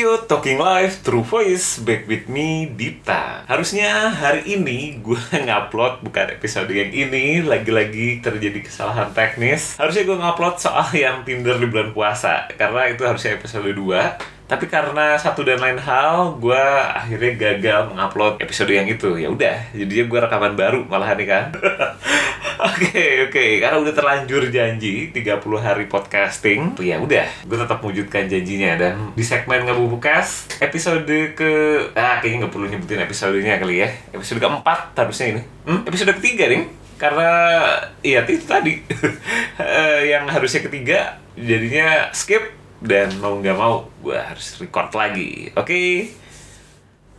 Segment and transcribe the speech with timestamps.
[0.00, 6.40] Radio Talking Live True Voice Back with me Dita Harusnya hari ini gue ngupload bukan
[6.40, 11.92] episode yang ini Lagi-lagi terjadi kesalahan teknis Harusnya gue ngupload soal yang Tinder di bulan
[11.92, 17.94] puasa Karena itu harusnya episode 2 tapi karena satu dan lain hal, gue akhirnya gagal
[17.94, 19.14] mengupload episode yang itu.
[19.14, 21.44] Ya udah, jadinya gue rekaman baru malahan nih kan.
[22.60, 23.44] Oke, oke.
[23.56, 26.76] Karena udah terlanjur janji 30 hari podcasting.
[26.76, 31.52] Tuh ya udah, gue tetap mewujudkan janjinya dan di segmen Ngabubukas episode ke
[31.96, 33.88] ah kayaknya nggak perlu nyebutin episodenya kali ya.
[34.12, 35.42] Episode keempat harusnya ini.
[35.64, 36.68] Hmm, episode ketiga nih.
[37.00, 37.32] Karena
[38.04, 38.76] iya itu tadi
[39.60, 45.68] Eh, yang harusnya ketiga jadinya skip dan mau nggak mau gue harus record lagi oke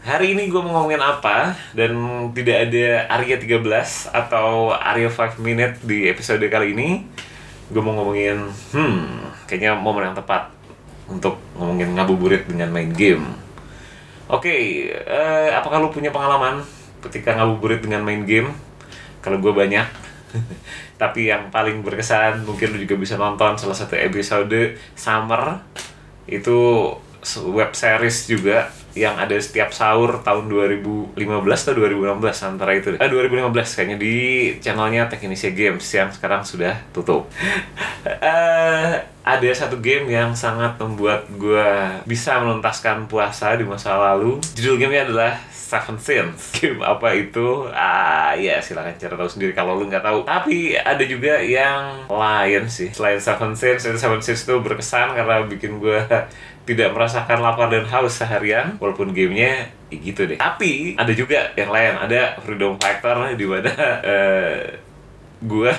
[0.00, 1.92] hari ini gue mau ngomongin apa dan
[2.32, 3.60] tidak ada Arya 13
[4.16, 7.04] atau Arya 5 minute di episode kali ini.
[7.68, 10.48] Gue mau ngomongin hmm kayaknya momen yang tepat
[11.10, 13.28] untuk ngomongin ngabuburit dengan main game.
[14.30, 16.64] Oke eh, apakah lu punya pengalaman
[17.04, 18.48] ketika ngabuburit dengan main game?
[19.20, 19.84] Kalau gue banyak.
[21.02, 25.60] Tapi yang paling berkesan mungkin lu juga bisa nonton salah satu episode Summer.
[26.24, 26.88] Itu
[27.52, 32.88] web series juga yang ada setiap sahur tahun 2015 atau 2016 antara itu.
[32.98, 34.14] Eh 2015 kayaknya di
[34.58, 37.30] channelnya Teknisia Games yang sekarang sudah tutup.
[38.00, 41.68] Eh, ada satu game yang sangat membuat gue
[42.08, 44.40] bisa menuntaskan puasa di masa lalu.
[44.56, 45.32] Judul gamenya adalah
[45.70, 46.50] Seven Sins.
[46.58, 47.70] Game apa itu?
[47.70, 50.26] Ah ya silakan cari tahu sendiri kalau lu nggak tahu.
[50.26, 52.90] Tapi ada juga yang lain sih.
[52.90, 56.02] Selain Seven Sins Seven Sins itu berkesan karena bikin gue
[56.68, 60.38] tidak merasakan lapar dan haus seharian walaupun gamenya ya gitu deh.
[60.42, 61.94] Tapi ada juga yang lain.
[62.02, 63.70] Ada Freedom Fighter di mana
[64.10, 64.89] eh,
[65.40, 65.72] gue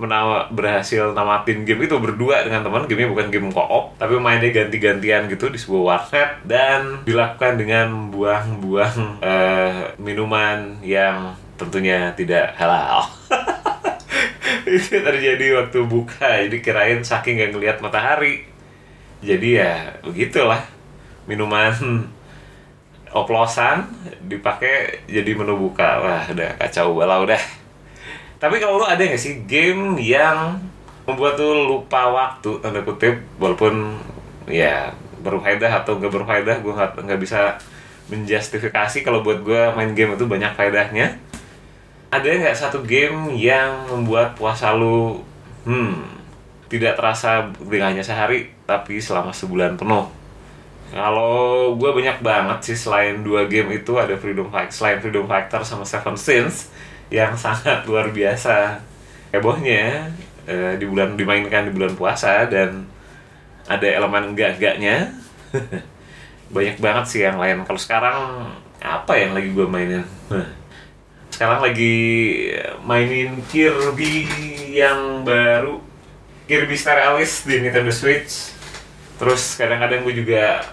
[0.00, 2.88] menawa berhasil namatin game itu berdua dengan teman.
[2.88, 9.20] Gamenya bukan game co-op tapi mainnya ganti-gantian gitu di sebuah warnet dan dilakukan dengan buang-buang
[9.20, 13.04] eh, minuman yang tentunya tidak halal.
[14.68, 16.46] Itu terjadi waktu buka.
[16.46, 18.46] Jadi kirain saking gak ngeliat matahari.
[19.20, 20.62] Jadi ya begitulah.
[21.28, 21.74] Minuman
[23.12, 23.88] oplosan
[24.24, 26.00] dipakai jadi menu buka.
[26.00, 26.96] Wah udah kacau.
[26.96, 27.40] Balau dah
[28.38, 30.58] tapi kalau lu ada nggak sih game yang
[31.06, 33.98] membuat lu lupa waktu tanda kutip walaupun
[34.46, 37.58] ya berfaedah atau nggak berfaedah gue nggak bisa
[38.08, 41.20] menjustifikasi kalau buat gue main game itu banyak faedahnya.
[42.08, 45.20] Ada nggak satu game yang membuat puasa lu
[45.68, 46.18] hmm
[46.68, 50.17] tidak terasa dengan sehari tapi selama sebulan penuh
[50.88, 55.60] kalau gue banyak banget sih selain dua game itu ada Freedom Fighter selain Freedom Fighter
[55.64, 56.72] sama Seven Sins
[57.12, 58.80] yang sangat luar biasa
[59.32, 60.08] hebohnya
[60.48, 62.88] eh, di bulan dimainkan di bulan puasa dan
[63.68, 65.12] ada elemen enggak-enggaknya.
[66.54, 67.60] Banyak banget sih yang lain.
[67.68, 68.48] Kalau sekarang
[68.80, 70.04] apa yang lagi gue mainin?
[71.28, 71.96] Sekarang lagi
[72.80, 74.24] mainin Kirby
[74.72, 75.84] yang baru.
[76.48, 78.56] Kirby Star Alice di Nintendo Switch.
[79.20, 80.64] Terus kadang-kadang gue juga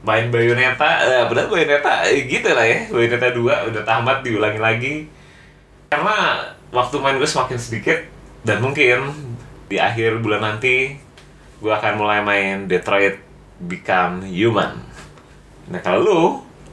[0.00, 2.88] main Bayonetta eh, benar Bayonetta eh, gitu lah ya.
[2.88, 4.94] Bayonetta 2 udah tamat diulangi lagi.
[5.92, 7.98] Karena waktu main gue semakin sedikit
[8.46, 9.12] dan mungkin
[9.68, 10.96] di akhir bulan nanti
[11.60, 13.20] gue akan mulai main Detroit
[13.60, 14.80] Become Human.
[15.68, 16.20] Nah kalau lu,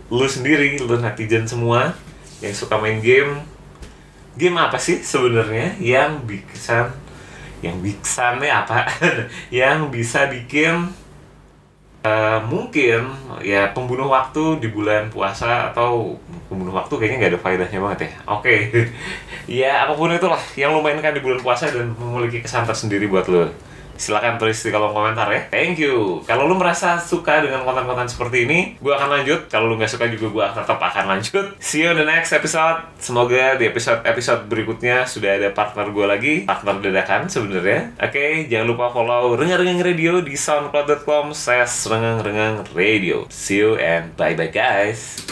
[0.10, 1.92] lu sendiri, lu netizen semua
[2.40, 3.44] yang suka main game,
[4.40, 6.96] game apa sih sebenarnya yang bisa,
[7.60, 8.88] yang bisa nih apa,
[9.52, 10.88] yang bisa bikin
[12.08, 13.04] Uh, mungkin
[13.44, 16.16] ya pembunuh waktu di bulan puasa atau
[16.48, 18.12] pembunuh waktu kayaknya nggak ada faedahnya banget ya.
[18.32, 18.56] Oke,
[19.60, 23.28] ya apa pun itulah yang lo mainkan di bulan puasa dan memiliki kesan tersendiri buat
[23.28, 23.52] lo.
[23.98, 25.42] Silahkan tulis di kolom komentar ya.
[25.52, 26.24] Thank you.
[26.24, 29.52] Kalau lu merasa suka dengan konten-konten seperti ini, gue akan lanjut.
[29.52, 31.46] Kalau lu nggak suka juga gue tetap akan lanjut.
[31.60, 32.88] See you in the next episode.
[33.02, 36.36] Semoga di episode-episode berikutnya sudah ada partner gue lagi.
[36.48, 37.98] Partner dadakan sebenarnya.
[38.00, 43.28] Oke, jangan lupa follow Rengang-Rengang Radio di soundcloud.com slash rengang-rengang radio.
[43.28, 45.28] See you and bye-bye guys.